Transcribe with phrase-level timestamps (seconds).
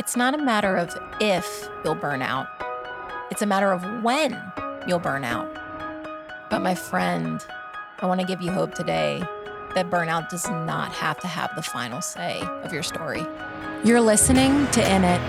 [0.00, 2.46] It's not a matter of if you'll burn out,
[3.30, 4.34] it's a matter of when
[4.88, 5.46] you'll burn out.
[6.48, 7.44] But my friend,
[7.98, 9.22] I want to give you hope today
[9.74, 13.26] that burnout does not have to have the final say of your story.
[13.84, 15.20] You're listening to In It.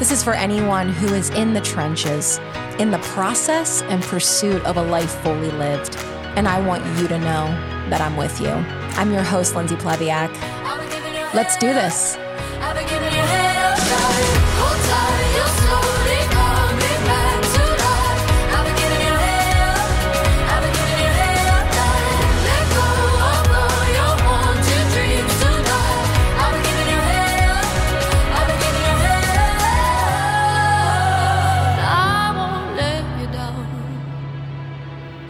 [0.00, 2.38] This is for anyone who is in the trenches,
[2.80, 5.94] in the process and pursuit of a life fully lived.
[6.34, 7.46] And I want you to know
[7.90, 8.48] that I'm with you.
[8.48, 10.32] I'm your host, Lindsey Plevyak.
[11.32, 12.18] Let's do this.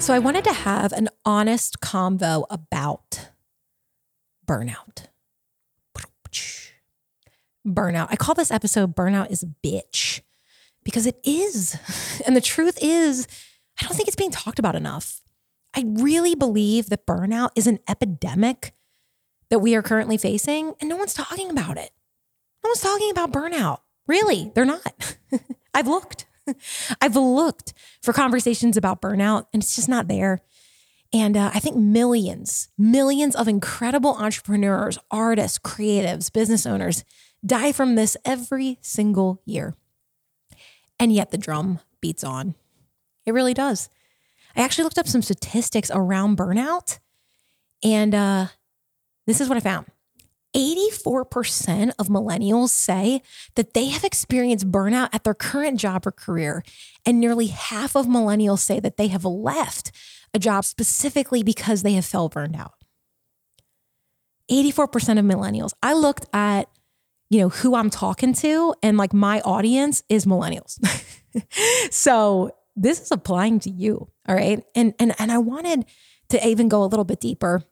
[0.06, 3.30] So I wanted to have an honest convo about
[4.46, 5.08] burnout.
[7.66, 8.08] Burnout.
[8.10, 10.20] I call this episode Burnout is a Bitch
[10.84, 11.76] because it is.
[12.26, 13.28] And the truth is,
[13.80, 15.20] I don't think it's being talked about enough.
[15.74, 18.72] I really believe that burnout is an epidemic
[19.50, 21.90] that we are currently facing, and no one's talking about it.
[22.64, 23.80] No one's talking about burnout.
[24.08, 25.18] Really, they're not.
[25.74, 26.26] I've looked.
[27.00, 30.40] I've looked for conversations about burnout and it's just not there.
[31.12, 37.04] And uh, I think millions, millions of incredible entrepreneurs, artists, creatives, business owners
[37.46, 39.74] die from this every single year.
[40.98, 42.54] And yet the drum beats on.
[43.24, 43.88] It really does.
[44.56, 46.98] I actually looked up some statistics around burnout,
[47.84, 48.46] and uh,
[49.26, 49.86] this is what I found
[50.56, 53.20] 84% of millennials say
[53.54, 56.62] that they have experienced burnout at their current job or career.
[57.04, 59.92] And nearly half of millennials say that they have left
[60.32, 62.72] a job specifically because they have felt burned out.
[64.50, 65.72] 84% of millennials.
[65.82, 66.68] I looked at,
[67.30, 70.78] you know, who I'm talking to and like my audience is millennials.
[71.90, 74.08] so this is applying to you.
[74.28, 74.62] All right.
[74.74, 75.86] And and and I wanted
[76.28, 77.62] to even go a little bit deeper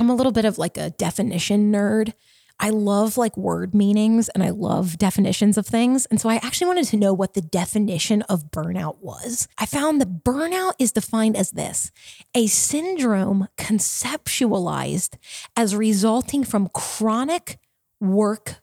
[0.00, 2.12] I'm a little bit of like a definition nerd.
[2.60, 6.06] I love like word meanings and I love definitions of things.
[6.06, 9.48] And so I actually wanted to know what the definition of burnout was.
[9.58, 11.90] I found that burnout is defined as this
[12.34, 15.16] a syndrome conceptualized
[15.56, 17.58] as resulting from chronic
[18.00, 18.56] work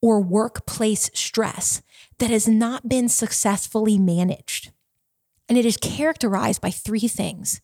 [0.00, 1.82] or workplace stress
[2.18, 4.70] that has not been successfully managed.
[5.48, 7.60] And it is characterized by three things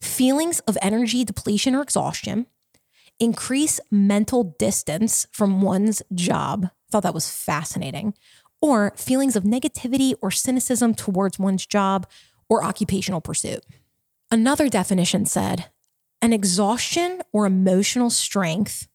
[0.00, 2.46] feelings of energy depletion or exhaustion,
[3.18, 6.66] increase mental distance from one's job.
[6.66, 8.14] I Thought that was fascinating.
[8.60, 12.08] Or feelings of negativity or cynicism towards one's job
[12.48, 13.64] or occupational pursuit.
[14.30, 15.66] Another definition said
[16.20, 18.88] an exhaustion or emotional strength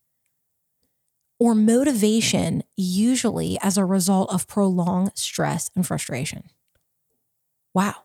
[1.40, 6.44] or motivation, usually as a result of prolonged stress and frustration.
[7.74, 7.96] Wow.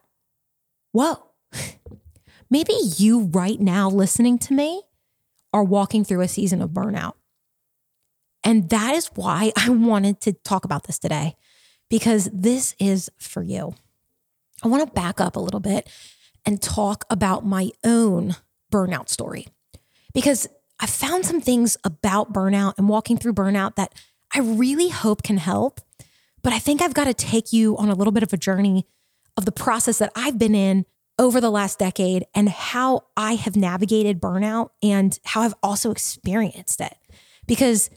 [0.92, 1.24] Whoa.
[2.50, 4.82] Maybe you right now listening to me
[5.52, 7.12] are walking through a season of burnout.
[8.44, 11.36] And that is why I wanted to talk about this today,
[11.90, 13.74] because this is for you.
[14.62, 15.88] I want to back up a little bit
[16.44, 18.36] and talk about my own
[18.72, 19.46] burnout story,
[20.14, 20.48] because
[20.80, 23.94] I found some things about burnout and walking through burnout that
[24.32, 25.80] I really hope can help.
[26.42, 28.86] But I think I've got to take you on a little bit of a journey
[29.36, 30.84] of the process that I've been in
[31.18, 36.80] over the last decade and how I have navigated burnout and how I've also experienced
[36.80, 36.96] it.
[37.46, 37.90] Because,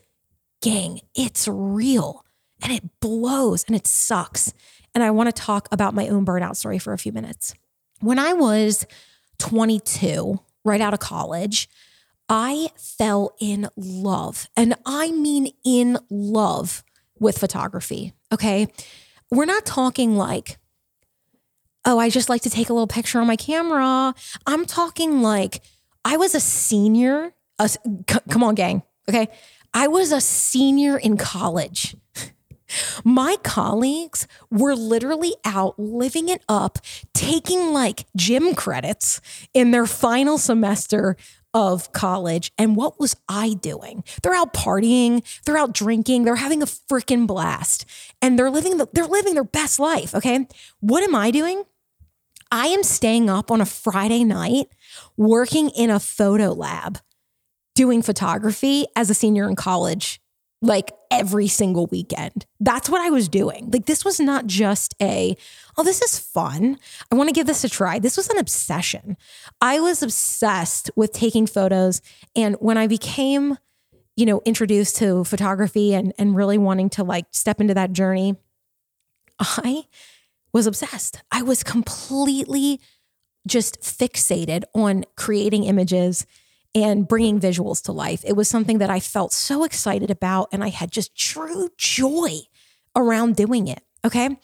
[0.61, 2.25] gang, it's real
[2.63, 4.53] and it blows and it sucks.
[4.95, 7.53] And I want to talk about my own burnout story for a few minutes.
[7.99, 8.85] When I was
[9.37, 11.69] 22, right out of college,
[12.33, 16.81] I fell in love, and I mean in love
[17.19, 18.13] with photography.
[18.31, 18.67] Okay.
[19.29, 20.57] We're not talking like
[21.83, 24.13] oh, I just like to take a little picture on my camera.
[24.45, 25.61] I'm talking like
[26.05, 27.33] I was a senior.
[27.59, 27.79] A, c-
[28.29, 28.83] come on, gang.
[29.09, 29.27] Okay.
[29.73, 31.95] I was a senior in college.
[33.03, 36.79] My colleagues were literally out living it up,
[37.13, 39.19] taking like gym credits
[39.53, 41.17] in their final semester
[41.53, 42.51] of college.
[42.57, 44.03] And what was I doing?
[44.23, 47.85] They're out partying, they're out drinking, they're having a freaking blast,
[48.21, 50.15] and they're living the, they're living their best life.
[50.15, 50.47] Okay.
[50.79, 51.63] What am I doing?
[52.51, 54.67] I am staying up on a Friday night
[55.15, 56.99] working in a photo lab
[57.75, 60.21] doing photography as a senior in college
[60.61, 62.45] like every single weekend.
[62.59, 63.71] That's what I was doing.
[63.71, 65.35] Like this was not just a,
[65.77, 66.77] oh, this is fun.
[67.11, 67.99] I want to give this a try.
[67.99, 69.17] This was an obsession.
[69.59, 72.01] I was obsessed with taking photos.
[72.35, 73.57] And when I became,
[74.15, 78.35] you know, introduced to photography and and really wanting to like step into that journey,
[79.39, 79.85] I
[80.53, 81.21] was obsessed.
[81.31, 82.79] I was completely
[83.47, 86.25] just fixated on creating images
[86.73, 88.23] and bringing visuals to life.
[88.25, 92.41] It was something that I felt so excited about and I had just true joy
[92.95, 93.81] around doing it.
[94.05, 94.37] Okay.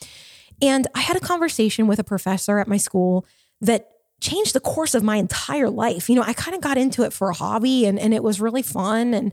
[0.60, 3.26] And I had a conversation with a professor at my school
[3.60, 3.90] that
[4.20, 6.08] changed the course of my entire life.
[6.08, 8.40] You know, I kind of got into it for a hobby and, and it was
[8.40, 9.14] really fun.
[9.14, 9.32] And,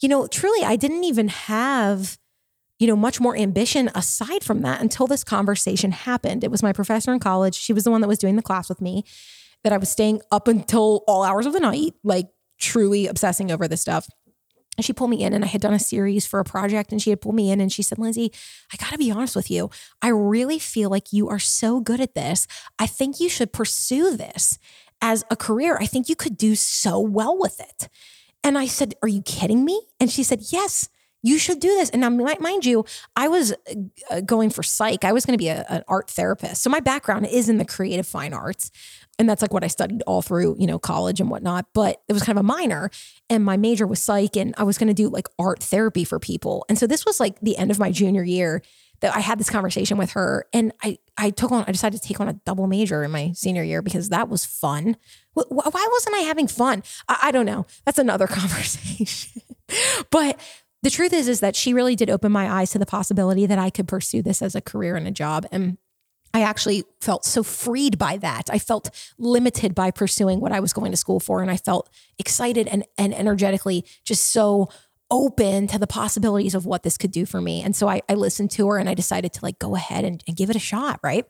[0.00, 2.18] you know, truly, I didn't even have,
[2.78, 6.44] you know, much more ambition aside from that until this conversation happened.
[6.44, 7.54] It was my professor in college.
[7.54, 9.04] She was the one that was doing the class with me,
[9.64, 12.28] that I was staying up until all hours of the night, like
[12.58, 14.08] truly obsessing over this stuff.
[14.78, 17.02] And she pulled me in, and I had done a series for a project, and
[17.02, 18.32] she had pulled me in and she said, Lindsey,
[18.72, 19.70] I got to be honest with you.
[20.00, 22.46] I really feel like you are so good at this.
[22.78, 24.56] I think you should pursue this
[25.02, 25.76] as a career.
[25.80, 27.88] I think you could do so well with it.
[28.44, 29.82] And I said, Are you kidding me?
[29.98, 30.88] And she said, Yes,
[31.22, 31.90] you should do this.
[31.90, 32.84] And now, mind you,
[33.16, 33.54] I was
[34.10, 35.04] uh, going for psych.
[35.04, 36.62] I was going to be a, an art therapist.
[36.62, 38.70] So my background is in the creative fine arts
[39.18, 41.66] and that's like what I studied all through, you know, college and whatnot.
[41.74, 42.90] But it was kind of a minor,
[43.28, 46.18] and my major was psych, and I was going to do like art therapy for
[46.18, 46.64] people.
[46.68, 48.62] And so this was like the end of my junior year
[49.00, 52.06] that I had this conversation with her, and I I took on I decided to
[52.06, 54.96] take on a double major in my senior year because that was fun.
[55.34, 56.82] Why wasn't I having fun?
[57.08, 57.66] I, I don't know.
[57.84, 59.42] That's another conversation.
[60.10, 60.38] but
[60.82, 63.58] the truth is, is that she really did open my eyes to the possibility that
[63.58, 65.78] I could pursue this as a career and a job, and
[66.34, 68.50] I actually felt so freed by that.
[68.50, 71.40] I felt limited by pursuing what I was going to school for.
[71.40, 71.88] And I felt
[72.18, 74.68] excited and, and energetically just so
[75.10, 77.62] open to the possibilities of what this could do for me.
[77.62, 80.22] And so I, I listened to her and I decided to like go ahead and,
[80.28, 81.00] and give it a shot.
[81.02, 81.24] Right.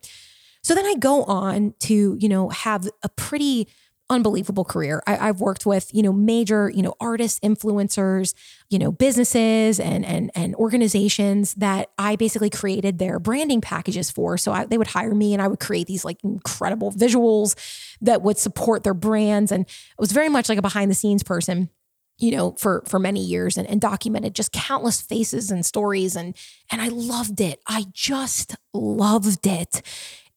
[0.62, 3.68] So then I go on to, you know, have a pretty
[4.10, 5.02] unbelievable career.
[5.06, 8.34] I, have worked with, you know, major, you know, artists, influencers,
[8.70, 14.38] you know, businesses and and and organizations that I basically created their branding packages for.
[14.38, 17.54] So I, they would hire me and I would create these like incredible visuals
[18.00, 19.52] that would support their brands.
[19.52, 21.70] And it was very much like a behind the scenes person
[22.18, 26.36] you know for for many years and, and documented just countless faces and stories and
[26.70, 29.82] and i loved it i just loved it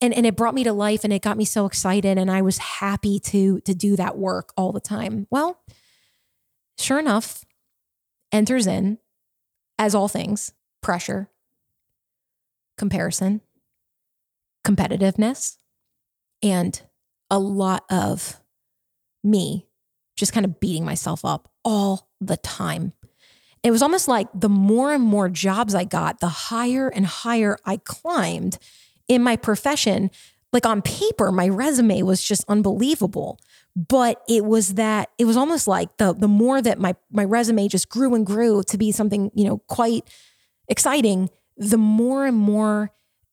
[0.02, 2.42] and and it brought me to life and it got me so excited and I
[2.42, 5.28] was happy to to do that work all the time.
[5.30, 5.62] Well,
[6.78, 7.46] sure enough,
[8.32, 8.98] enters in
[9.78, 10.52] as all things,
[10.82, 11.30] pressure,
[12.78, 13.42] comparison,
[14.66, 15.58] competitiveness,
[16.42, 16.82] and
[17.30, 18.42] a lot of
[19.24, 19.68] me
[20.16, 22.94] just kind of beating myself up all the time.
[23.64, 27.58] It was almost like the more and more jobs I got, the higher and higher
[27.66, 28.58] I climbed
[29.12, 30.10] in my profession,
[30.54, 33.38] like on paper, my resume was just unbelievable.
[33.76, 37.68] But it was that it was almost like the the more that my my resume
[37.68, 40.10] just grew and grew to be something, you know, quite
[40.70, 42.92] exciting, the more and more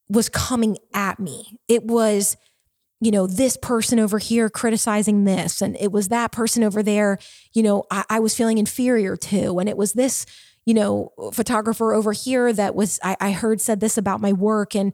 [0.08, 1.58] was coming at me.
[1.68, 2.36] It was,
[3.00, 7.18] you know, this person over here criticizing this, and it was that person over there,
[7.52, 10.26] you know, I, I was feeling inferior to, and it was this,
[10.64, 14.74] you know, photographer over here that was I, I heard said this about my work,
[14.74, 14.92] and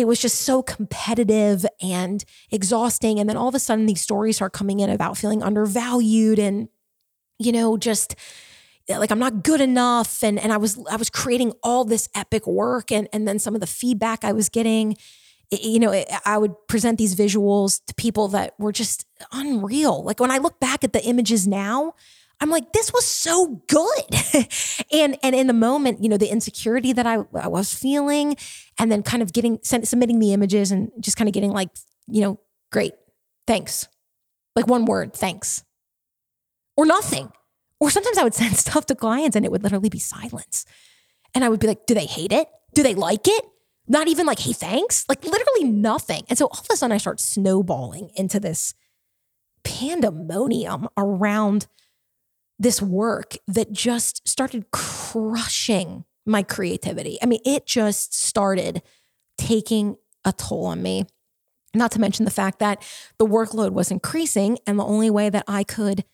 [0.00, 3.18] it was just so competitive and exhausting.
[3.18, 6.68] And then all of a sudden, these stories start coming in about feeling undervalued and,
[7.38, 8.16] you know, just
[8.88, 10.22] like I'm not good enough.
[10.22, 13.54] And and I was I was creating all this epic work, and and then some
[13.54, 14.96] of the feedback I was getting,
[15.50, 20.02] you know, I would present these visuals to people that were just unreal.
[20.02, 21.94] Like when I look back at the images now,
[22.40, 24.46] I'm like, this was so good.
[24.92, 28.36] and and in the moment, you know, the insecurity that I, I was feeling,
[28.78, 31.68] and then kind of getting sent, submitting the images and just kind of getting like,
[32.06, 32.40] you know,
[32.72, 32.94] great,
[33.46, 33.88] thanks.
[34.56, 35.64] Like one word, thanks.
[36.76, 37.30] Or nothing.
[37.78, 40.64] Or sometimes I would send stuff to clients and it would literally be silence.
[41.34, 42.48] And I would be like, do they hate it?
[42.74, 43.44] Do they like it?
[43.86, 45.04] Not even like, hey, thanks.
[45.08, 46.24] Like literally nothing.
[46.28, 48.74] And so all of a sudden I start snowballing into this
[49.64, 51.66] pandemonium around
[52.60, 57.18] this work that just started crushing my creativity.
[57.22, 58.82] I mean, it just started
[59.38, 61.06] taking a toll on me.
[61.74, 62.82] Not to mention the fact that
[63.18, 66.04] the workload was increasing, and the only way that I could,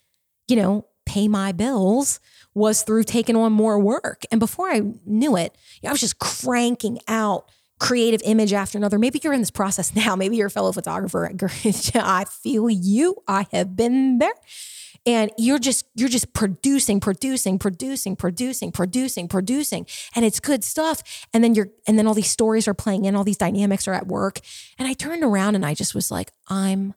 [0.46, 2.20] you know, pay my bills
[2.54, 4.22] was through taking on more work.
[4.30, 7.50] And before I knew it, I was just cranking out
[7.80, 8.98] creative image after another.
[8.98, 10.14] Maybe you're in this process now.
[10.14, 11.28] Maybe you're a fellow photographer.
[11.94, 13.16] I feel you.
[13.26, 14.32] I have been there
[15.06, 21.26] and you're just you're just producing producing producing producing producing producing and it's good stuff
[21.32, 23.94] and then you're and then all these stories are playing in all these dynamics are
[23.94, 24.40] at work
[24.78, 26.94] and i turned around and i just was like i'm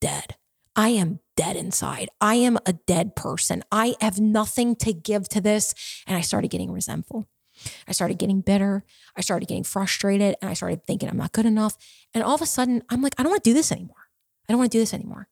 [0.00, 0.36] dead
[0.74, 2.08] i am dead inside.
[2.20, 3.62] I am a dead person.
[3.72, 5.74] I have nothing to give to this.
[6.06, 7.26] And I started getting resentful.
[7.86, 8.84] I started getting bitter.
[9.16, 11.76] I started getting frustrated and I started thinking I'm not good enough.
[12.14, 14.08] And all of a sudden, I'm like, I don't want to do this anymore.
[14.48, 15.28] I don't want to do this anymore.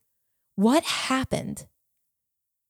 [0.54, 1.66] What happened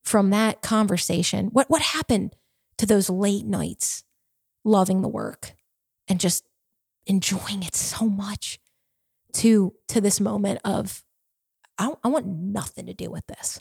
[0.03, 1.47] from that conversation?
[1.47, 2.35] What, what happened
[2.79, 4.05] to those late nights
[4.65, 5.53] loving the work
[6.09, 6.45] and just
[7.07, 8.59] enjoying it so much
[9.35, 11.03] to, to this moment of,
[11.79, 13.61] I, I want nothing to do with this.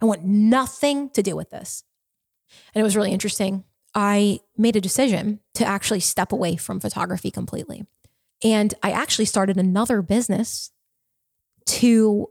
[0.00, 1.82] I want nothing to do with this.
[2.74, 3.64] And it was really interesting
[3.94, 7.86] I made a decision to actually step away from photography completely.
[8.44, 10.70] And I actually started another business
[11.66, 12.30] to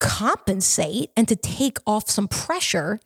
[0.00, 3.00] compensate and to take off some pressure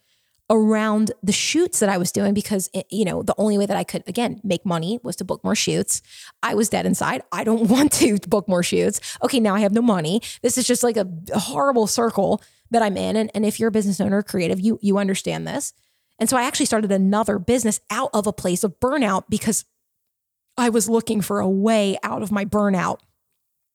[0.50, 3.76] around the shoots that I was doing because it, you know the only way that
[3.76, 6.00] I could again make money was to book more shoots.
[6.42, 7.22] I was dead inside.
[7.32, 9.00] I don't want to book more shoots.
[9.22, 10.22] Okay, now I have no money.
[10.42, 13.16] This is just like a, a horrible circle that I'm in.
[13.16, 15.72] And, and if you're a business owner, creative, you you understand this.
[16.18, 19.64] And so I actually started another business out of a place of burnout because
[20.56, 22.98] I was looking for a way out of my burnout.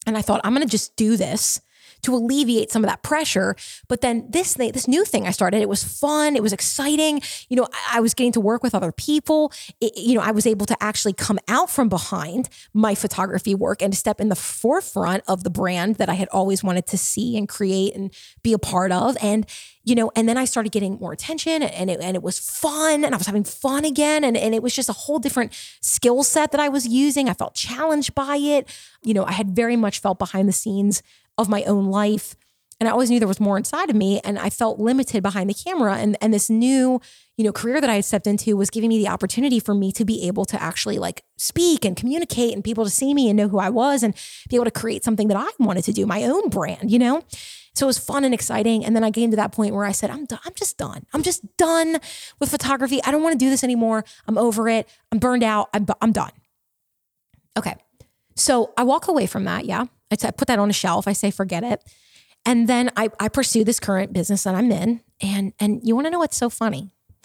[0.06, 1.62] And I thought, I'm going to just do this
[2.04, 3.56] to alleviate some of that pressure.
[3.88, 6.36] But then this thing, this new thing I started, it was fun.
[6.36, 7.22] It was exciting.
[7.50, 9.52] You know, I, I was getting to work with other people.
[9.82, 13.82] It, you know, I was able to actually come out from behind my photography work
[13.82, 17.38] and step in the forefront of the brand that I had always wanted to see
[17.38, 19.18] and create and be a part of.
[19.22, 19.46] And
[19.86, 23.04] you know, and then I started getting more attention and it, and it was fun
[23.04, 24.24] and I was having fun again.
[24.24, 27.28] And, and it was just a whole different skill set that I was using.
[27.28, 28.70] I felt challenged by it.
[29.04, 31.04] You know, I had very much felt behind the scenes
[31.38, 32.36] of my own life.
[32.80, 34.20] And I always knew there was more inside of me.
[34.24, 35.96] And I felt limited behind the camera.
[35.96, 37.00] And, and this new,
[37.38, 39.92] you know, career that I had stepped into was giving me the opportunity for me
[39.94, 43.38] to be able to actually like speak and communicate and people to see me and
[43.38, 44.14] know who I was and
[44.50, 47.24] be able to create something that I wanted to do, my own brand, you know?
[47.76, 48.86] So it was fun and exciting.
[48.86, 50.40] And then I came to that point where I said, I'm, done.
[50.46, 51.06] I'm just done.
[51.14, 52.00] I'm just done
[52.40, 53.02] with photography.
[53.04, 54.06] I don't want to do this anymore.
[54.28, 54.88] I'm over it.
[55.12, 55.70] I'm burned out.
[55.74, 56.32] I'm, I'm done.
[57.58, 57.76] Okay.
[58.36, 59.66] So I walk away from that.
[59.66, 59.86] Yeah.
[60.14, 61.08] I, t- I put that on a shelf.
[61.08, 61.84] I say, forget it.
[62.46, 65.02] And then I, I pursue this current business that I'm in.
[65.22, 66.94] And, and you want to know what's so funny?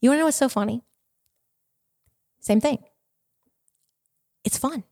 [0.00, 0.82] you want to know what's so funny?
[2.40, 2.78] Same thing.
[4.44, 4.84] It's fun.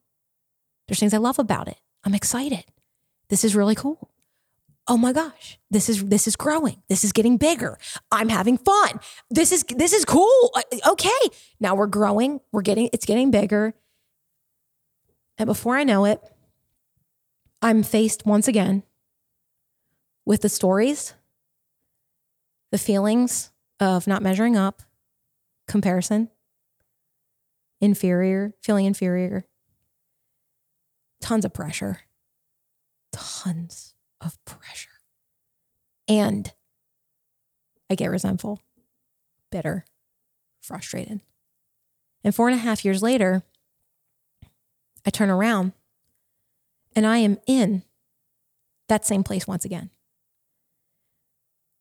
[0.87, 1.79] There's things I love about it.
[2.05, 2.65] I'm excited.
[3.29, 4.11] This is really cool.
[4.89, 6.81] Oh my gosh, this is this is growing.
[6.89, 7.77] This is getting bigger.
[8.13, 9.01] I'm having fun.
[9.31, 10.53] This is this is cool.
[10.87, 11.11] Okay.
[11.59, 12.41] Now we're growing.
[12.53, 13.75] We're getting it's getting bigger.
[15.39, 16.21] And before I know it,
[17.63, 18.83] I'm faced once again
[20.25, 21.15] with the stories,
[22.71, 23.51] the feelings
[23.81, 24.83] of not measuring up,
[25.69, 26.31] comparison,
[27.81, 29.47] inferior, feeling inferior,
[31.21, 32.01] tons of pressure,
[33.13, 34.91] tons of pressure.
[36.09, 36.53] And
[37.91, 38.61] I get resentful,
[39.51, 39.85] bitter,
[40.61, 41.21] frustrated.
[42.25, 43.43] And four and a half years later,
[45.07, 45.73] I turn around
[46.95, 47.83] and I am in
[48.89, 49.91] that same place once again.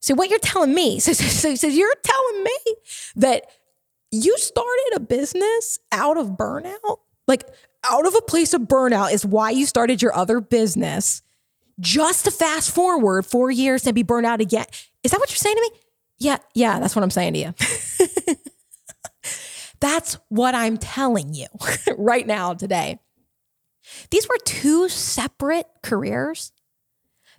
[0.02, 2.76] So, what you're telling me, so, so, so you're telling me
[3.16, 3.46] that
[4.12, 7.00] you started a business out of burnout?
[7.28, 7.48] Like,
[7.84, 11.22] out of a place of burnout is why you started your other business
[11.80, 14.66] just to fast forward four years and be burned out again.
[15.04, 15.70] Is that what you're saying to me?
[16.18, 17.54] Yeah, yeah, that's what I'm saying to you.
[19.80, 21.48] that's what I'm telling you
[21.98, 23.00] right now today.
[24.10, 26.52] These were two separate careers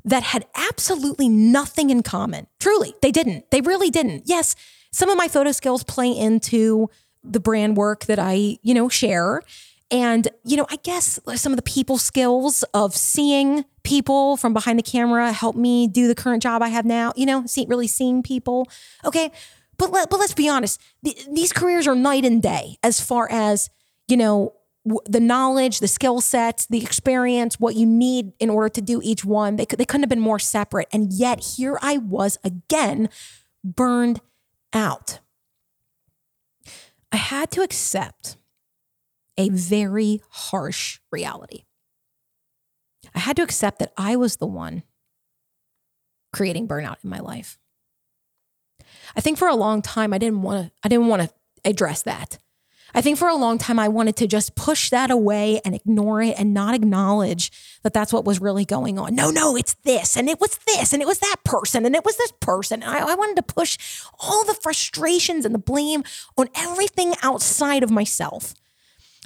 [0.05, 2.47] that had absolutely nothing in common.
[2.61, 3.50] Truly, they didn't.
[3.50, 4.23] They really didn't.
[4.26, 4.55] Yes,
[4.93, 6.88] some of my photo skills play into
[7.25, 9.43] the brand work that I, you know, share.
[9.91, 14.79] And, you know, I guess some of the people skills of seeing people from behind
[14.79, 17.87] the camera help me do the current job I have now, you know, see, really
[17.87, 18.69] seeing people.
[19.05, 19.31] Okay.
[19.79, 23.71] But, let, but let's be honest, these careers are night and day as far as,
[24.09, 24.55] you know,
[25.07, 29.25] the knowledge, the skill sets, the experience, what you need in order to do each
[29.25, 29.57] one.
[29.57, 30.88] They, they couldn't have been more separate.
[30.93, 33.09] And yet here I was again,
[33.64, 34.21] burned
[34.73, 35.19] out.
[37.11, 38.37] I had to accept
[39.37, 41.64] a very harsh reality.
[43.14, 44.83] I had to accept that I was the one
[46.33, 47.59] creating burnout in my life.
[49.16, 51.31] I think for a long time I didn't want to I didn't want to
[51.64, 52.38] address that.
[52.95, 56.23] I think for a long time, I wanted to just push that away and ignore
[56.23, 57.50] it and not acknowledge
[57.83, 59.14] that that's what was really going on.
[59.14, 62.05] No, no, it's this and it was this and it was that person and it
[62.05, 62.83] was this person.
[62.83, 63.78] I, I wanted to push
[64.19, 66.05] all the frustrations and the blame
[66.37, 68.55] on everything outside of myself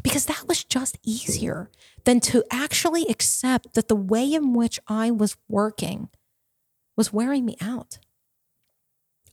[0.03, 1.71] because that was just easier
[2.05, 6.09] than to actually accept that the way in which I was working
[6.97, 7.99] was wearing me out.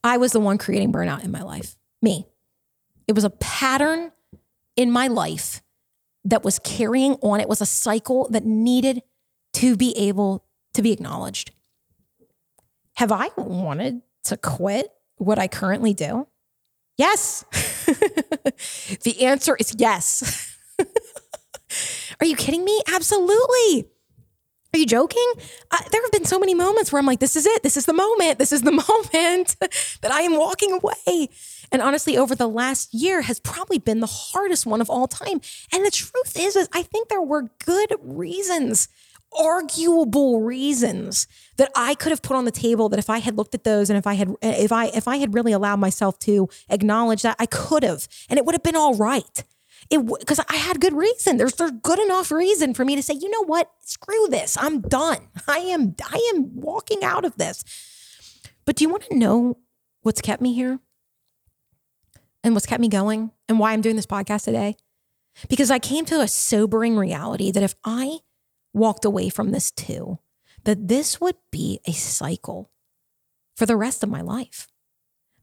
[0.04, 2.26] I was the one creating burnout in my life, me.
[3.06, 4.12] It was a pattern
[4.78, 5.60] in my life
[6.24, 7.40] that was carrying on.
[7.40, 9.02] It was a cycle that needed
[9.54, 11.50] to be able to be acknowledged.
[12.94, 16.28] Have I wanted to quit what I currently do?
[16.96, 17.44] Yes.
[19.02, 20.56] the answer is yes.
[22.20, 22.80] Are you kidding me?
[22.92, 23.88] Absolutely.
[24.74, 25.32] Are you joking?
[25.70, 27.62] Uh, there have been so many moments where I'm like, this is it.
[27.62, 28.38] This is the moment.
[28.38, 29.56] This is the moment
[30.02, 31.30] that I am walking away.
[31.70, 35.40] And honestly, over the last year has probably been the hardest one of all time.
[35.72, 38.88] And the truth is, is I think there were good reasons,
[39.38, 43.54] arguable reasons that I could have put on the table that if I had looked
[43.54, 46.48] at those and if I had if I if I had really allowed myself to
[46.68, 49.44] acknowledge that I could have and it would have been all right.
[49.90, 51.36] It because I had good reason.
[51.36, 53.70] There's there's good enough reason for me to say, you know what?
[53.80, 54.56] Screw this.
[54.58, 55.28] I'm done.
[55.48, 57.64] I am I am walking out of this.
[58.64, 59.58] But do you want to know
[60.02, 60.80] what's kept me here?
[62.44, 64.76] And what's kept me going and why I'm doing this podcast today?
[65.48, 68.18] Because I came to a sobering reality that if I
[68.72, 70.18] walked away from this too,
[70.64, 72.70] that this would be a cycle
[73.56, 74.68] for the rest of my life.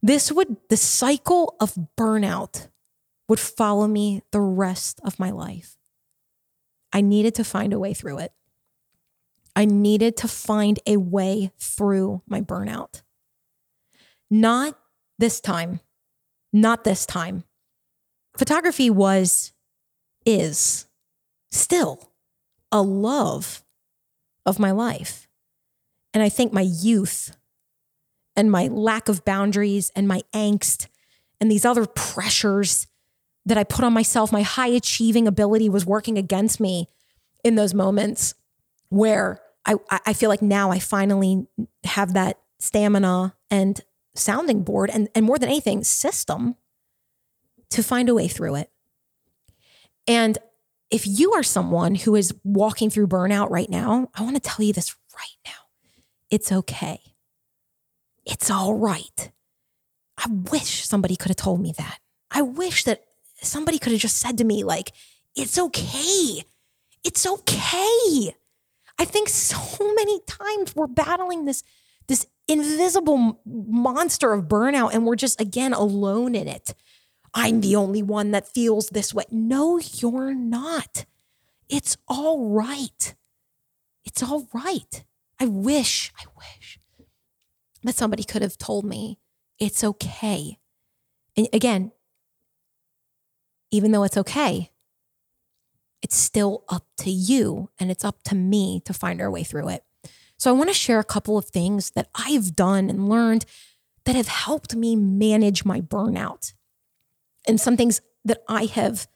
[0.02, 2.68] This would, the cycle of burnout
[3.28, 5.78] would follow me the rest of my life.
[6.94, 8.32] I needed to find a way through it.
[9.56, 13.02] I needed to find a way through my burnout.
[14.30, 14.78] Not
[15.18, 15.80] this time,
[16.56, 17.44] not this time.
[18.38, 19.52] Photography was,
[20.26, 20.86] is
[21.52, 22.12] still
[22.72, 23.64] a love
[24.46, 25.28] of my life.
[26.14, 27.36] And I think my youth
[28.36, 30.88] and my lack of boundaries and my angst
[31.42, 32.88] and these other pressures
[33.46, 36.88] that I put on myself, my high achieving ability was working against me
[37.44, 38.34] in those moments
[38.90, 41.48] where I, I feel like now I finally
[41.84, 43.82] have that stamina and
[44.16, 46.56] sounding board and, and more than anything, system
[47.70, 48.72] to find a way through it.
[50.08, 50.38] And
[50.92, 54.66] if you are someone who is walking through burnout right now, I want to tell
[54.66, 55.92] you this right now.
[56.30, 57.00] It's okay.
[58.26, 59.32] It's all right.
[60.18, 62.00] I wish somebody could have told me that.
[62.32, 63.04] I wish that
[63.42, 64.92] somebody could have just said to me, like,
[65.36, 66.44] it's okay.
[67.04, 68.36] It's okay.
[68.98, 71.64] I think so many times we're battling this,
[72.48, 76.74] invisible monster of burnout and we're just, again, alone in it.
[77.34, 79.26] I'm the only one that feels this way.
[79.30, 81.06] No, you're not.
[81.68, 83.16] It's all right.
[84.06, 85.04] It's all right.
[85.40, 86.80] I wish, I wish
[87.84, 89.20] that somebody could have told me
[89.60, 90.58] it's okay.
[91.36, 91.92] And again,
[93.72, 94.72] even though it's okay,
[96.02, 99.70] it's still up to you and it's up to me to find our way through
[99.70, 99.84] it.
[100.46, 103.48] So I want to share a couple of things that I've done and learned
[104.04, 106.54] that have helped me manage my burnout.
[107.48, 109.08] And some things that I have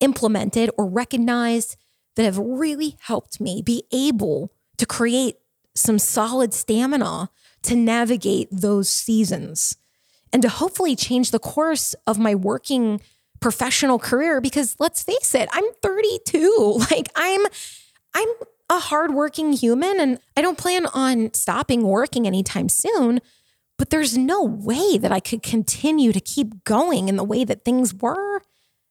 [0.00, 1.76] implemented or recognized
[2.16, 5.36] that have really helped me be able to create
[5.76, 7.30] some solid stamina
[7.62, 9.76] to navigate those seasons
[10.32, 13.00] and to hopefully change the course of my working
[13.38, 17.46] professional career because let's face it I'm 32 like I'm
[18.12, 18.28] I'm
[18.74, 23.20] a hardworking human and I don't plan on stopping working anytime soon
[23.76, 27.64] but there's no way that I could continue to keep going in the way that
[27.64, 28.42] things were.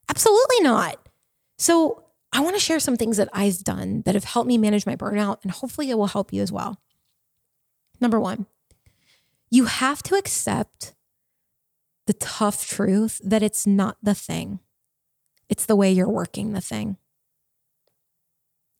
[0.10, 0.98] Absolutely not.
[1.58, 2.04] So,
[2.36, 4.96] I want to share some things that I've done that have helped me manage my
[4.96, 6.82] burnout, and hopefully it will help you as well.
[8.02, 8.48] Number one,
[9.52, 10.96] you have to accept
[12.08, 14.60] the tough truth that it's not the thing,
[15.48, 16.98] it's the way you're working the thing.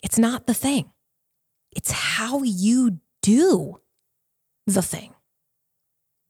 [0.02, 0.92] It's not the thing,
[1.76, 3.80] it's how you do
[4.68, 5.14] the thing.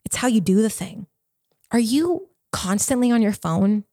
[0.06, 1.08] It's how you do the thing.
[1.72, 3.84] Are you constantly on your phone?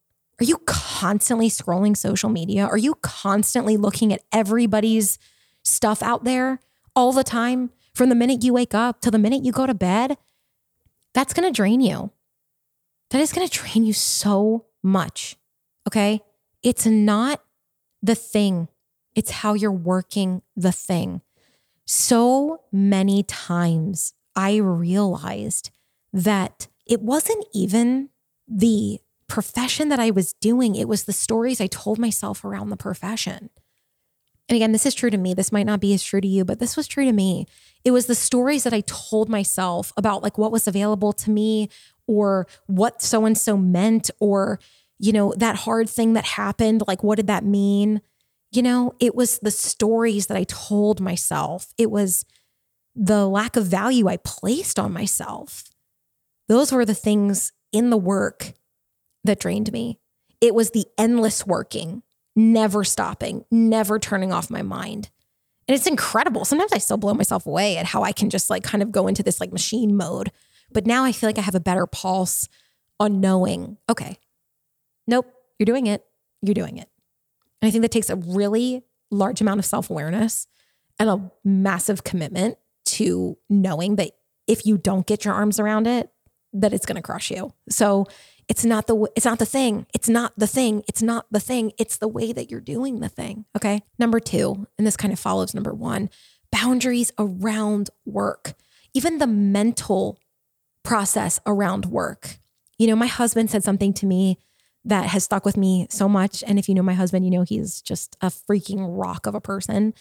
[0.40, 2.66] Are you constantly scrolling social media?
[2.66, 5.18] Are you constantly looking at everybody's
[5.62, 6.60] stuff out there
[6.96, 9.74] all the time from the minute you wake up to the minute you go to
[9.74, 10.16] bed?
[11.14, 12.10] That's going to drain you.
[13.10, 15.36] That is going to drain you so much.
[15.86, 16.20] Okay.
[16.62, 17.42] It's not
[18.02, 18.68] the thing,
[19.14, 21.20] it's how you're working the thing.
[21.92, 25.72] So many times I realized
[26.12, 28.10] that it wasn't even
[28.46, 32.76] the profession that I was doing, it was the stories I told myself around the
[32.76, 33.50] profession.
[34.48, 35.34] And again, this is true to me.
[35.34, 37.48] This might not be as true to you, but this was true to me.
[37.82, 41.70] It was the stories that I told myself about like what was available to me
[42.06, 44.60] or what so and so meant or
[45.00, 48.00] you know, that hard thing that happened, like what did that mean?
[48.52, 51.72] You know, it was the stories that I told myself.
[51.78, 52.24] It was
[52.96, 55.64] the lack of value I placed on myself.
[56.48, 58.54] Those were the things in the work
[59.24, 60.00] that drained me.
[60.40, 62.02] It was the endless working,
[62.34, 65.10] never stopping, never turning off my mind.
[65.68, 66.44] And it's incredible.
[66.44, 69.06] Sometimes I still blow myself away at how I can just like kind of go
[69.06, 70.32] into this like machine mode.
[70.72, 72.48] But now I feel like I have a better pulse
[72.98, 74.18] on knowing, okay,
[75.06, 76.04] nope, you're doing it.
[76.42, 76.89] You're doing it.
[77.60, 80.46] And I think that takes a really large amount of self awareness
[80.98, 84.12] and a massive commitment to knowing that
[84.46, 86.10] if you don't get your arms around it,
[86.52, 87.52] that it's going to crush you.
[87.68, 88.06] So
[88.48, 89.86] it's not the it's not the thing.
[89.94, 90.82] It's not the thing.
[90.88, 91.72] It's not the thing.
[91.78, 93.44] It's the way that you're doing the thing.
[93.56, 93.82] Okay?
[93.98, 96.10] Number 2, and this kind of follows number 1,
[96.50, 98.54] boundaries around work.
[98.92, 100.18] Even the mental
[100.82, 102.38] process around work.
[102.76, 104.38] You know, my husband said something to me
[104.84, 107.42] that has stuck with me so much and if you know my husband, you know
[107.42, 109.94] he's just a freaking rock of a person.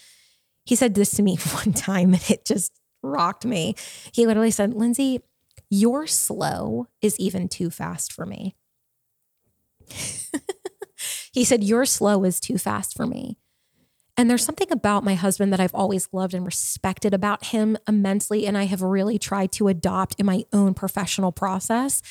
[0.65, 3.75] He said this to me one time and it just rocked me.
[4.13, 5.21] He literally said, "Lindsey,
[5.69, 8.55] your slow is even too fast for me.
[11.31, 13.37] he said, Your slow is too fast for me.
[14.17, 18.45] And there's something about my husband that I've always loved and respected about him immensely.
[18.45, 22.01] And I have really tried to adopt in my own professional process.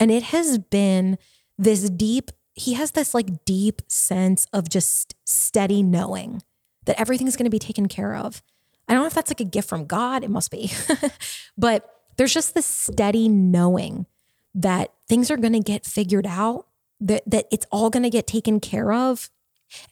[0.00, 1.18] And it has been
[1.58, 6.42] this deep, he has this like deep sense of just steady knowing
[6.86, 8.42] that everything's going to be taken care of.
[8.88, 10.70] I don't know if that's like a gift from God, it must be.
[11.58, 14.06] but there's just this steady knowing
[14.54, 16.66] that things are going to get figured out,
[17.00, 19.30] that, that it's all going to get taken care of.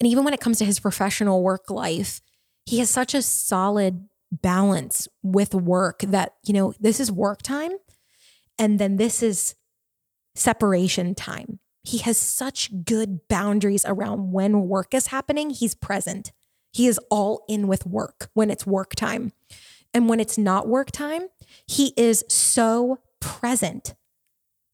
[0.00, 2.22] And even when it comes to his professional work life,
[2.64, 7.72] he has such a solid balance with work that, you know, this is work time
[8.58, 9.54] and then this is
[10.36, 11.58] separation time.
[11.82, 15.50] He has such good boundaries around when work is happening.
[15.50, 16.32] He's present.
[16.72, 19.32] He is all in with work when it's work time.
[19.94, 21.28] And when it's not work time,
[21.66, 23.94] he is so present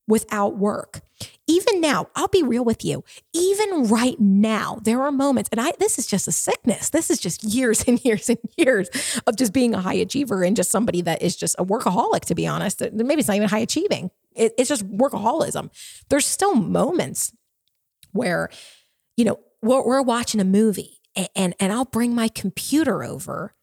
[0.09, 1.01] without work.
[1.46, 3.05] Even now, I'll be real with you.
[3.33, 6.90] Even right now, there are moments, and I this is just a sickness.
[6.90, 8.88] This is just years and years and years
[9.27, 12.35] of just being a high achiever and just somebody that is just a workaholic, to
[12.35, 12.81] be honest.
[12.92, 14.11] Maybe it's not even high achieving.
[14.35, 15.71] It, it's just workaholism.
[16.09, 17.33] There's still moments
[18.12, 18.51] where,
[19.16, 23.55] you know, we're, we're watching a movie and, and and I'll bring my computer over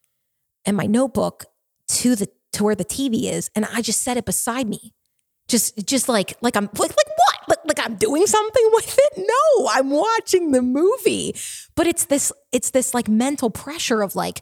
[0.65, 1.45] and my notebook
[1.89, 4.93] to the to where the TV is, and I just set it beside me.
[5.47, 7.39] Just just like like I'm like like what?
[7.47, 9.13] Like, like I'm doing something with it?
[9.17, 11.35] No, I'm watching the movie.
[11.75, 14.41] But it's this it's this like mental pressure of like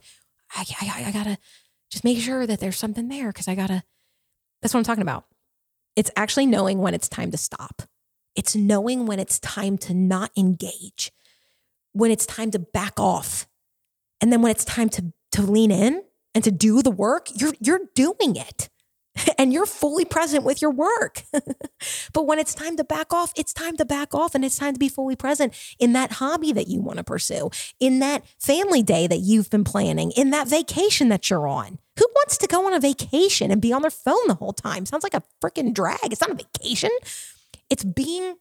[0.55, 1.37] I I, I gotta
[1.89, 3.83] just make sure that there's something there because I gotta.
[4.61, 5.25] That's what I'm talking about.
[5.97, 7.81] It's actually knowing when it's time to stop.
[8.35, 11.11] It's knowing when it's time to not engage,
[11.91, 13.47] when it's time to back off,
[14.21, 16.03] and then when it's time to to lean in
[16.35, 18.69] and to do the work, you're you're doing it.
[19.39, 21.23] And you're fully present with your work.
[22.13, 24.73] but when it's time to back off, it's time to back off and it's time
[24.73, 27.49] to be fully present in that hobby that you want to pursue,
[27.79, 31.77] in that family day that you've been planning, in that vacation that you're on.
[31.99, 34.85] Who wants to go on a vacation and be on their phone the whole time?
[34.85, 36.11] Sounds like a freaking drag.
[36.11, 36.91] It's not a vacation.
[37.69, 38.35] It's being,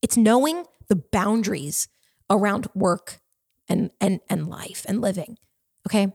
[0.00, 1.88] it's knowing the boundaries
[2.30, 3.20] around work
[3.68, 5.38] and and and life and living.
[5.88, 6.12] Okay.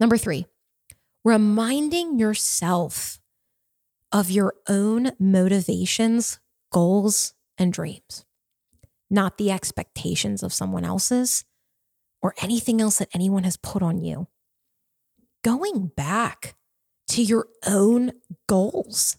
[0.00, 0.46] Number three,
[1.24, 3.18] reminding yourself
[4.12, 6.38] of your own motivations,
[6.70, 8.24] goals, and dreams,
[9.10, 11.44] not the expectations of someone else's
[12.20, 14.28] or anything else that anyone has put on you.
[15.42, 16.54] Going back
[17.08, 18.12] to your own
[18.46, 19.16] goals.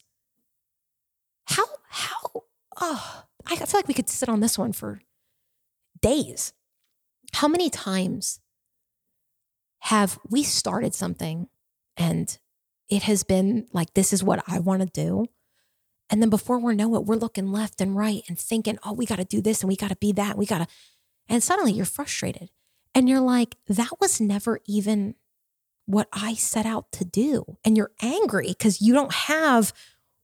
[1.47, 2.43] How, how,
[2.81, 5.01] oh, I feel like we could sit on this one for
[6.01, 6.53] days.
[7.33, 8.39] How many times
[9.79, 11.47] have we started something
[11.97, 12.37] and
[12.89, 15.25] it has been like, this is what I want to do.
[16.09, 19.05] And then before we know it, we're looking left and right and thinking, oh, we
[19.05, 20.37] got to do this and we got to be that.
[20.37, 20.67] We got to,
[21.27, 22.51] and suddenly you're frustrated
[22.93, 25.15] and you're like, that was never even
[25.87, 27.57] what I set out to do.
[27.63, 29.73] And you're angry because you don't have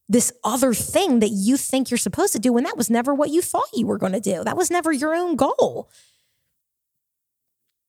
[0.08, 3.30] this other thing that you think you're supposed to do when that was never what
[3.30, 4.44] you thought you were going to do.
[4.44, 5.90] That was never your own goal.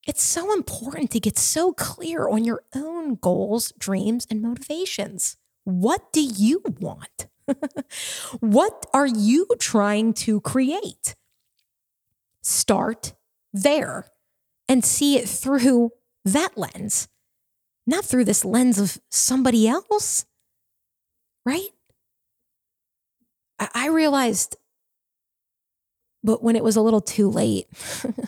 [0.06, 5.36] It's so important to get so clear on your own goals, dreams, and motivations.
[5.64, 7.28] What do you want?
[8.40, 11.14] what are you trying to create?
[12.42, 13.14] Start
[13.52, 14.06] there
[14.68, 15.90] and see it through
[16.24, 17.08] that lens,
[17.86, 20.24] not through this lens of somebody else,
[21.46, 21.70] right?
[23.74, 24.56] I realized,
[26.24, 27.66] but when it was a little too late,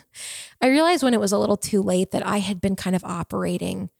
[0.61, 3.05] I realized when it was a little too late that I had been kind of
[3.05, 3.91] operating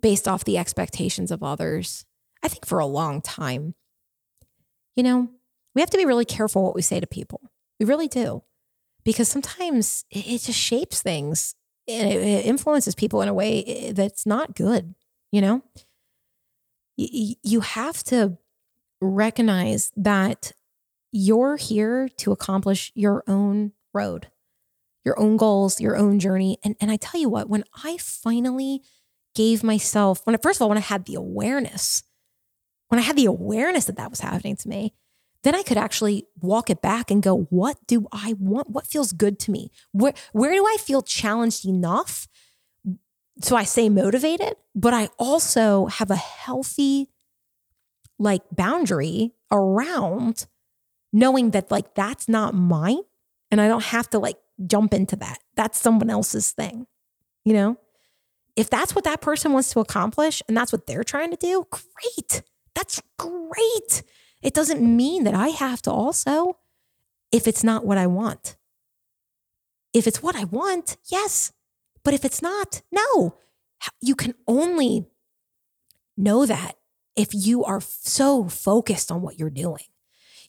[0.00, 2.04] based off the expectations of others.
[2.42, 3.74] I think for a long time.
[4.94, 5.30] You know,
[5.74, 7.40] we have to be really careful what we say to people.
[7.78, 8.42] We really do.
[9.04, 11.54] Because sometimes it just shapes things
[11.86, 14.94] and it influences people in a way eh, that's not good,
[15.30, 15.62] you know?
[16.96, 18.38] You have to
[19.00, 20.52] recognize that
[21.16, 24.28] you're here to accomplish your own road,
[25.02, 26.58] your own goals, your own journey.
[26.62, 28.82] And, and I tell you what, when I finally
[29.34, 32.02] gave myself, when I, first of all, when I had the awareness,
[32.88, 34.92] when I had the awareness that that was happening to me,
[35.42, 38.68] then I could actually walk it back and go, what do I want?
[38.68, 39.70] What feels good to me?
[39.92, 42.28] Where, where do I feel challenged enough?
[43.40, 47.08] So I stay motivated, but I also have a healthy
[48.18, 50.46] like boundary around
[51.16, 53.00] knowing that like that's not mine
[53.50, 55.38] and I don't have to like jump into that.
[55.56, 56.86] That's someone else's thing.
[57.44, 57.76] You know?
[58.54, 61.64] If that's what that person wants to accomplish and that's what they're trying to do,
[61.70, 62.42] great.
[62.74, 64.02] That's great.
[64.42, 66.58] It doesn't mean that I have to also
[67.32, 68.56] if it's not what I want.
[69.94, 71.52] If it's what I want, yes.
[72.04, 73.38] But if it's not, no.
[74.02, 75.06] You can only
[76.16, 76.76] know that
[77.16, 79.84] if you are so focused on what you're doing.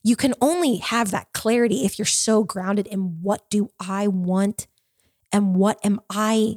[0.02, 4.66] You can only have that clarity if you're so grounded in what do I want
[5.32, 6.56] and what am I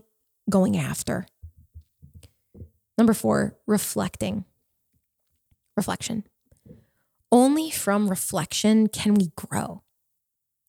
[0.50, 1.26] going after.
[2.98, 4.46] Number four, reflecting.
[5.76, 6.24] Reflection.
[7.32, 9.84] Only from reflection can we grow.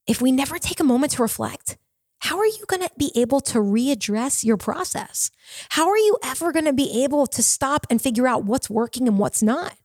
[0.07, 1.77] If we never take a moment to reflect,
[2.21, 5.31] how are you going to be able to readdress your process?
[5.71, 9.09] How are you ever going to be able to stop and figure out what's working
[9.09, 9.77] and what's not?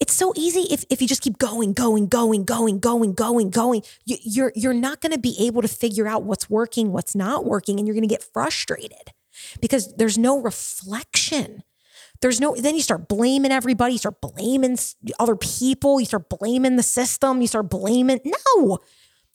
[0.00, 3.82] It's so easy if, if you just keep going, going, going, going, going, going, going.
[4.06, 7.44] You, you're, you're not going to be able to figure out what's working, what's not
[7.44, 9.12] working, and you're going to get frustrated
[9.60, 11.62] because there's no reflection.
[12.22, 14.78] There's no, then you start blaming everybody, you start blaming
[15.18, 18.20] other people, you start blaming the system, you start blaming.
[18.24, 18.78] No,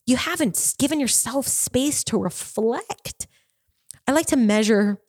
[0.06, 3.28] you haven't given yourself space to reflect.
[4.08, 5.00] I like to measure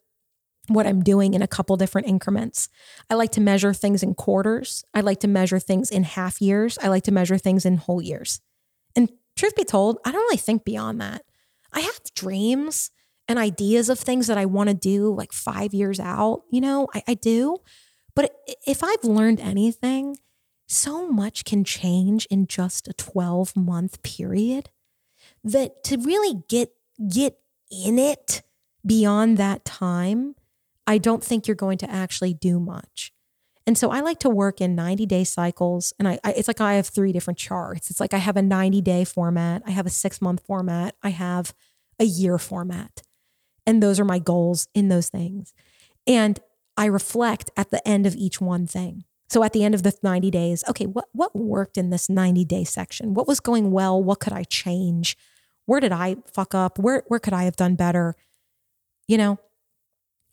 [0.67, 2.69] what I'm doing in a couple different increments.
[3.09, 4.83] I like to measure things in quarters.
[4.93, 6.77] I like to measure things in half years.
[6.81, 8.41] I like to measure things in whole years.
[8.95, 11.23] And truth be told, I don't really think beyond that.
[11.73, 12.91] I have dreams
[13.27, 16.43] and ideas of things that I want to do like five years out.
[16.51, 17.57] You know, I, I do.
[18.15, 18.33] But
[18.65, 20.17] if I've learned anything,
[20.67, 24.69] so much can change in just a 12 month period
[25.43, 26.71] that to really get
[27.09, 27.37] get
[27.71, 28.41] in it
[28.85, 30.35] beyond that time,
[30.87, 33.11] I don't think you're going to actually do much.
[33.67, 35.93] And so I like to work in 90 day cycles.
[35.99, 37.91] And I, I, it's like I have three different charts.
[37.91, 41.09] It's like I have a 90 day format, I have a six month format, I
[41.09, 41.53] have
[41.99, 43.03] a year format.
[43.65, 45.53] And those are my goals in those things.
[46.07, 46.39] And
[46.77, 49.03] I reflect at the end of each one thing.
[49.29, 52.45] So at the end of the 90 days, okay, what, what worked in this 90
[52.45, 53.13] day section?
[53.13, 54.01] What was going well?
[54.01, 55.17] What could I change?
[55.65, 56.79] Where did I fuck up?
[56.79, 58.15] Where, where could I have done better?
[59.09, 59.39] You know?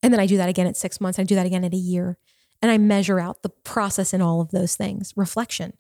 [0.05, 1.19] And then I do that again at six months.
[1.19, 2.19] I do that again at a year.
[2.61, 5.15] And I measure out the process in all of those things.
[5.17, 5.79] Reflection.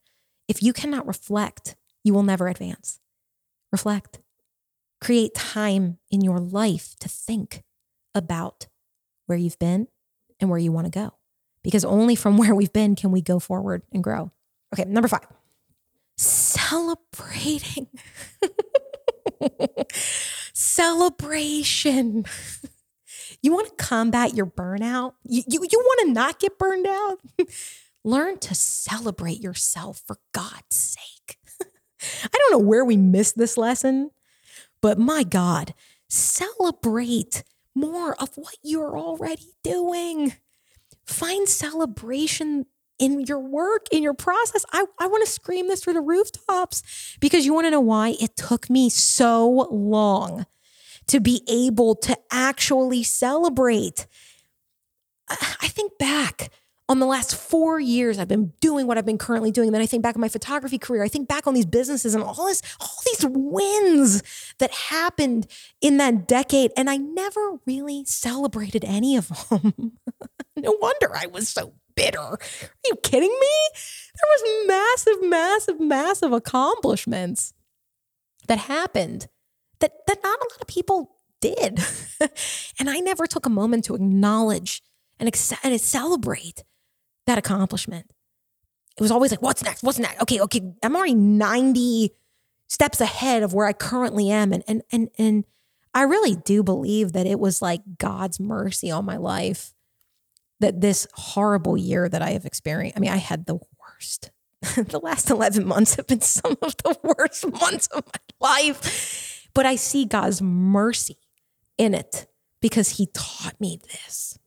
[0.48, 3.00] If you cannot reflect, you will never advance.
[3.70, 4.20] Reflect.
[4.98, 7.64] Create time in your life to think
[8.14, 8.66] about
[9.26, 9.88] where you've been
[10.40, 11.12] and where you want to go.
[11.62, 14.30] Because only from where we've been can we go forward and grow.
[14.72, 15.26] Okay, number five,
[16.16, 17.88] celebrating.
[20.54, 22.24] Celebration.
[23.44, 25.12] You want to combat your burnout?
[25.22, 27.18] You, you, you want to not get burned out?
[28.02, 31.36] Learn to celebrate yourself for God's sake.
[31.60, 34.12] I don't know where we missed this lesson,
[34.80, 35.74] but my God,
[36.08, 40.32] celebrate more of what you're already doing.
[41.04, 42.64] Find celebration
[42.98, 44.64] in your work, in your process.
[44.72, 48.14] I, I want to scream this through the rooftops because you want to know why
[48.18, 50.46] it took me so long
[51.08, 54.06] to be able to actually celebrate.
[55.28, 56.50] I think back
[56.88, 59.68] on the last four years I've been doing what I've been currently doing.
[59.68, 61.02] And then I think back on my photography career.
[61.02, 64.22] I think back on these businesses and all this, all these wins
[64.58, 65.46] that happened
[65.80, 66.72] in that decade.
[66.76, 69.92] And I never really celebrated any of them.
[70.56, 72.18] no wonder I was so bitter.
[72.18, 72.38] Are
[72.84, 73.70] you kidding me?
[74.14, 77.54] There was massive, massive, massive accomplishments
[78.46, 79.28] that happened
[79.84, 81.78] that, that not a lot of people did.
[82.78, 84.82] and I never took a moment to acknowledge
[85.20, 85.28] and,
[85.62, 86.64] and celebrate
[87.26, 88.10] that accomplishment.
[88.96, 89.82] It was always like, what's next?
[89.82, 90.22] What's next?
[90.22, 92.12] Okay, okay, I'm already 90
[92.66, 94.52] steps ahead of where I currently am.
[94.52, 95.44] And and and and
[95.92, 99.74] I really do believe that it was like God's mercy on my life
[100.60, 104.30] that this horrible year that I have experienced, I mean, I had the worst.
[104.76, 108.04] the last 11 months have been some of the worst months of
[108.40, 109.33] my life.
[109.54, 111.16] But I see God's mercy
[111.78, 112.26] in it
[112.60, 114.38] because he taught me this.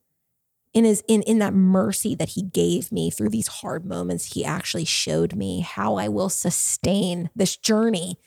[0.73, 4.45] In his in, in that mercy that he gave me through these hard moments, he
[4.45, 8.17] actually showed me how I will sustain this journey.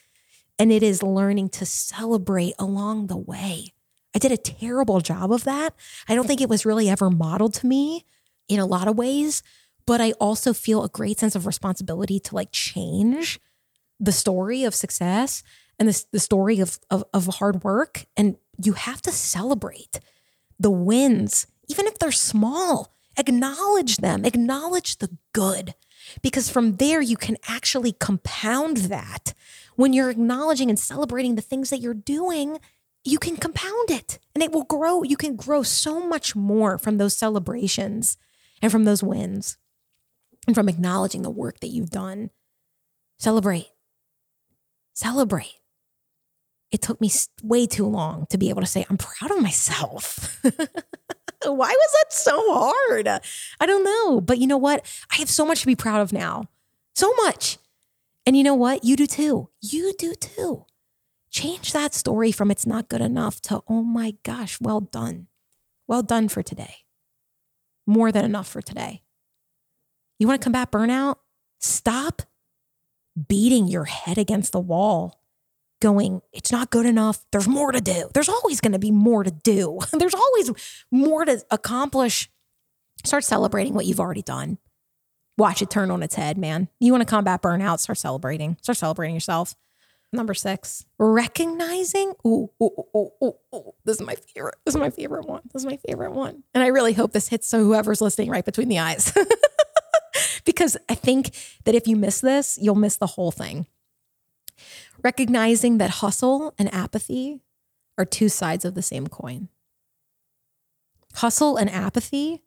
[0.59, 3.73] And it is learning to celebrate along the way.
[4.15, 5.75] I did a terrible job of that.
[6.09, 8.05] I don't think it was really ever modeled to me
[8.49, 9.43] in a lot of ways,
[9.87, 13.41] but I also feel a great sense of responsibility to like change
[14.01, 15.43] the story of success
[15.81, 18.05] and the, the story of, of, of hard work.
[18.17, 19.99] And you have to celebrate
[20.59, 22.95] the wins, even if they're small.
[23.17, 25.75] Acknowledge them, acknowledge the good,
[26.23, 29.35] because from there you can actually compound that.
[29.75, 32.59] When you're acknowledging and celebrating the things that you're doing,
[33.05, 35.03] you can compound it and it will grow.
[35.03, 38.17] You can grow so much more from those celebrations
[38.63, 39.59] and from those wins
[40.47, 42.31] and from acknowledging the work that you've done.
[43.19, 43.69] Celebrate.
[44.93, 45.60] Celebrate.
[46.71, 47.11] It took me
[47.43, 50.41] way too long to be able to say, I'm proud of myself.
[51.43, 53.09] Why was that so hard?
[53.61, 54.21] I don't know.
[54.21, 54.85] But you know what?
[55.11, 56.45] I have so much to be proud of now.
[56.95, 57.59] So much.
[58.27, 58.85] And you know what?
[58.85, 59.49] You do too.
[59.61, 60.67] You do too.
[61.31, 65.29] Change that story from it's not good enough to, oh my gosh, well done.
[65.87, 66.77] Well done for today.
[67.87, 69.03] More than enough for today.
[70.19, 71.17] You want to combat burnout?
[71.61, 72.23] Stop
[73.29, 75.20] beating your head against the wall,
[75.81, 77.25] going, it's not good enough.
[77.33, 78.09] There's more to do.
[78.15, 79.81] There's always going to be more to do.
[79.93, 80.51] There's always
[80.91, 82.31] more to accomplish.
[83.05, 84.59] Start celebrating what you've already done.
[85.39, 86.69] Watch it turn on its head, man.
[86.81, 87.81] You want to combat burnout?
[87.81, 88.59] Start celebrating.
[88.61, 89.57] Start celebrating yourself.
[90.13, 92.15] Number six, recognizing.
[92.27, 94.57] Ooh, ooh, ooh, ooh, ooh, this is my favorite.
[94.65, 95.43] This is my favorite one.
[95.53, 96.43] This is my favorite one.
[96.53, 99.17] And I really hope this hits so whoever's listening right between the eyes.
[100.45, 101.31] because I think
[101.65, 103.67] that if you miss this, you'll miss the whole thing.
[105.03, 107.41] Recognizing that hustle and apathy
[107.97, 109.49] are two sides of the same coin.
[111.15, 112.43] Hustle and apathy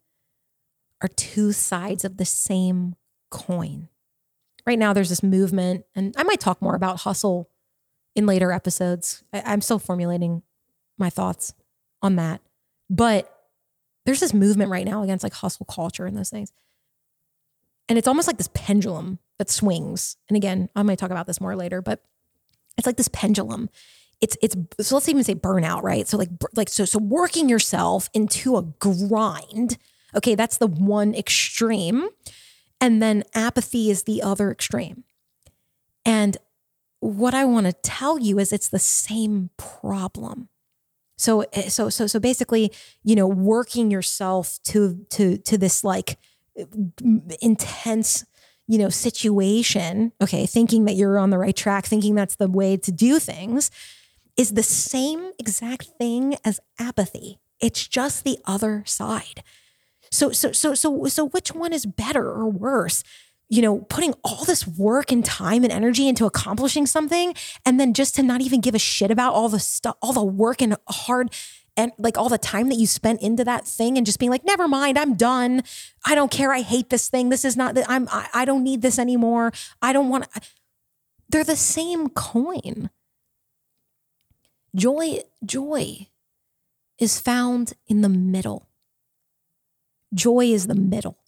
[1.02, 2.94] are two sides of the same
[3.30, 3.88] coin.
[4.66, 7.50] Right now, there's this movement, and I might talk more about hustle
[8.16, 9.22] in later episodes.
[9.32, 10.42] I, I'm still formulating
[10.96, 11.52] my thoughts
[12.00, 12.40] on that.
[12.88, 13.30] But
[14.06, 16.52] there's this movement right now against like hustle culture and those things.
[17.88, 20.16] And it's almost like this pendulum that swings.
[20.28, 22.02] And again, I might talk about this more later, but
[22.76, 23.70] it's like this pendulum.
[24.20, 26.06] It's it's so let's even say burnout, right?
[26.06, 29.76] So like like so so working yourself into a grind.
[30.14, 32.08] Okay, that's the one extreme.
[32.80, 35.04] And then apathy is the other extreme.
[36.04, 36.36] And
[37.00, 40.48] what I want to tell you is it's the same problem.
[41.16, 46.18] So eh, so so so basically, you know, working yourself to to to this like
[47.40, 48.24] intense
[48.66, 52.76] you know situation okay thinking that you're on the right track thinking that's the way
[52.76, 53.70] to do things
[54.36, 57.38] is the same exact thing as apathy.
[57.60, 59.42] It's just the other side.
[60.10, 63.02] So so so so so which one is better or worse?
[63.48, 67.94] You know, putting all this work and time and energy into accomplishing something and then
[67.94, 70.76] just to not even give a shit about all the stuff, all the work and
[70.88, 71.30] hard
[71.76, 74.44] and like all the time that you spent into that thing and just being like,
[74.44, 75.62] never mind, I'm done.
[76.04, 76.52] I don't care.
[76.52, 77.28] I hate this thing.
[77.28, 79.52] This is not that I'm, I, I don't need this anymore.
[79.82, 80.26] I don't want.
[81.28, 82.90] They're the same coin.
[84.74, 86.08] Joy, joy
[86.98, 88.68] is found in the middle.
[90.14, 91.18] Joy is the middle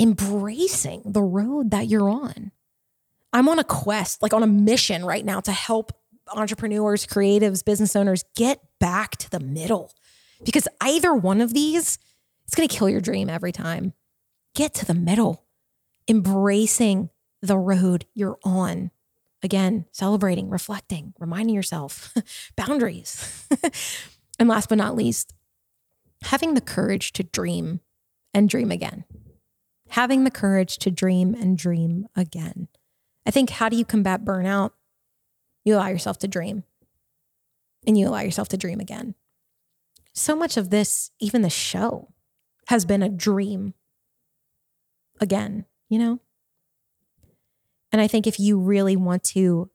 [0.00, 2.50] embracing the road that you're on.
[3.32, 5.92] I'm on a quest, like on a mission right now to help
[6.34, 9.92] entrepreneurs, creatives, business owners get back to the middle
[10.44, 11.98] because either one of these
[12.44, 13.92] it's going to kill your dream every time.
[14.56, 15.44] Get to the middle,
[16.08, 18.90] embracing the road you're on.
[19.40, 22.12] Again, celebrating, reflecting, reminding yourself
[22.56, 23.46] boundaries.
[24.40, 25.32] and last but not least,
[26.22, 27.80] having the courage to dream
[28.34, 29.04] and dream again
[29.90, 32.68] having the courage to dream and dream again.
[33.26, 34.70] I think how do you combat burnout?
[35.64, 36.64] You allow yourself to dream
[37.86, 39.14] and you allow yourself to dream again.
[40.12, 42.12] So much of this, even the show,
[42.68, 43.74] has been a dream
[45.20, 46.20] again, you know?
[47.92, 49.70] And I think if you really want to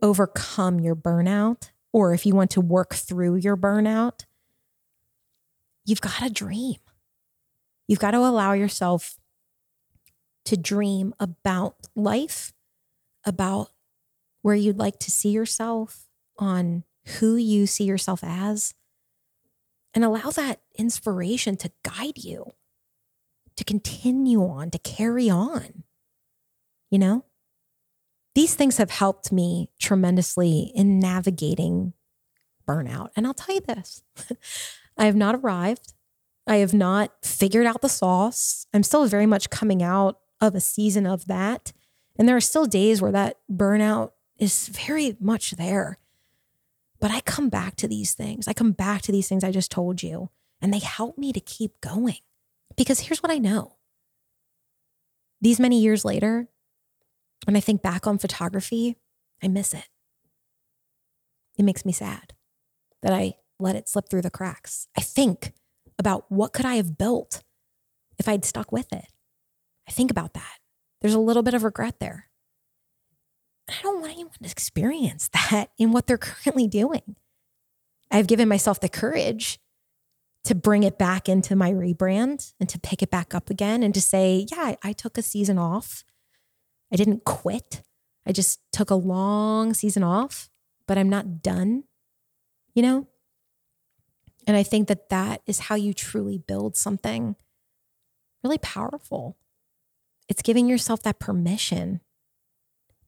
[0.00, 4.24] overcome your burnout, or if you want to work through your burnout,
[5.84, 6.76] you've got to dream.
[7.86, 9.18] You've got to allow yourself
[10.44, 12.52] to dream about life,
[13.24, 13.70] about
[14.42, 16.08] where you'd like to see yourself,
[16.38, 16.84] on
[17.18, 18.74] who you see yourself as.
[19.94, 22.52] and allow that inspiration to guide you,
[23.56, 25.84] to continue on, to carry on.
[26.90, 27.24] You know,
[28.34, 31.92] these things have helped me tremendously in navigating
[32.66, 33.10] burnout.
[33.16, 34.02] And I'll tell you this
[34.96, 35.92] I have not arrived.
[36.46, 38.66] I have not figured out the sauce.
[38.74, 41.72] I'm still very much coming out of a season of that.
[42.18, 45.98] And there are still days where that burnout is very much there.
[47.02, 48.46] But I come back to these things.
[48.46, 50.30] I come back to these things I just told you,
[50.60, 52.18] and they help me to keep going.
[52.76, 53.76] Because here's what I know
[55.40, 56.48] these many years later,
[57.44, 58.96] when I think back on photography,
[59.42, 59.88] I miss it.
[61.58, 62.34] It makes me sad
[63.02, 64.86] that I let it slip through the cracks.
[64.96, 65.52] I think
[65.98, 67.42] about what could I have built
[68.16, 69.06] if I'd stuck with it.
[69.88, 70.58] I think about that.
[71.00, 72.28] There's a little bit of regret there.
[73.72, 77.16] I don't want anyone to experience that in what they're currently doing.
[78.10, 79.58] I've given myself the courage
[80.44, 83.94] to bring it back into my rebrand and to pick it back up again and
[83.94, 86.04] to say, yeah, I took a season off.
[86.92, 87.82] I didn't quit.
[88.26, 90.50] I just took a long season off,
[90.86, 91.84] but I'm not done,
[92.74, 93.06] you know?
[94.46, 97.36] And I think that that is how you truly build something
[98.42, 99.36] really powerful.
[100.28, 102.00] It's giving yourself that permission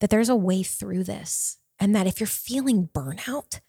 [0.04, 1.56] that there's a way through this.
[1.80, 3.60] And that if you're feeling burnout,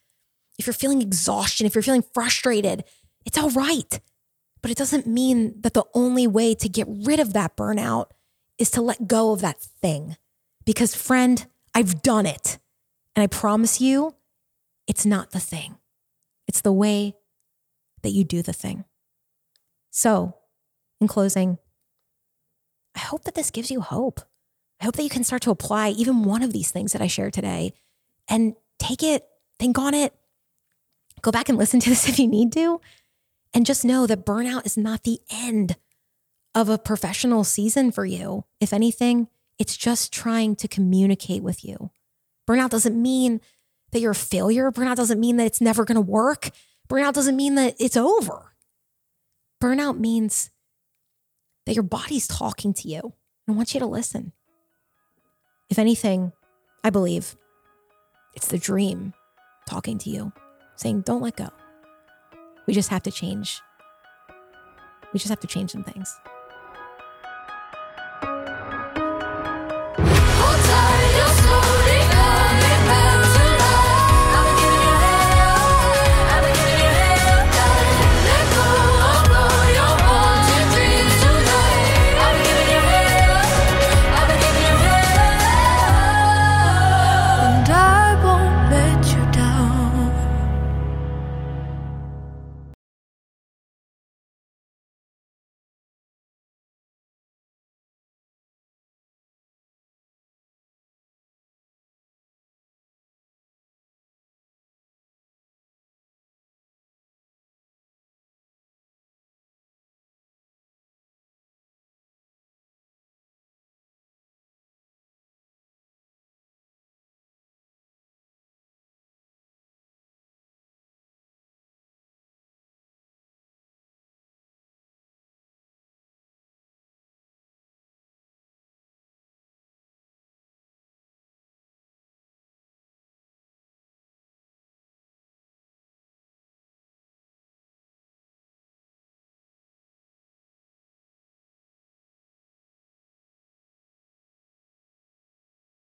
[0.60, 2.84] if you're feeling exhaustion, if you're feeling frustrated,
[3.26, 4.02] it's all right.
[4.62, 8.08] But it doesn't mean that the only way to get rid of that burnout
[8.58, 10.18] is to let go of that thing.
[10.66, 12.60] Because, friend, I've done it.
[13.16, 14.14] And I promise you,
[14.88, 15.78] it's not the thing,
[16.50, 17.16] it's the way
[18.04, 18.84] that you do the thing.
[19.90, 20.36] So,
[21.00, 21.60] in closing,
[22.94, 24.20] I hope that this gives you hope.
[24.82, 27.08] I hope that you can start to apply even one of these things that I
[27.08, 27.74] shared today
[28.30, 29.24] and take it,
[29.60, 30.14] think on it,
[31.22, 32.82] go back and listen to this if you need to.
[33.54, 35.78] And just know that burnout is not the end
[36.54, 38.46] of a professional season for you.
[38.60, 41.92] If anything, it's just trying to communicate with you.
[42.48, 43.40] Burnout doesn't mean
[43.92, 44.72] that you're a failure.
[44.72, 46.50] Burnout doesn't mean that it's never going to work.
[46.90, 48.56] Burnout doesn't mean that it's over.
[49.62, 50.50] Burnout means
[51.66, 53.14] that your body's talking to you.
[53.48, 54.34] And I want you to listen.
[55.70, 56.32] If anything,
[56.84, 57.36] I believe
[58.36, 59.14] it's the dream
[59.68, 60.32] talking to you,
[60.76, 61.50] saying, don't let go.
[62.68, 63.62] We just have to change.
[65.12, 66.14] We just have to change some things.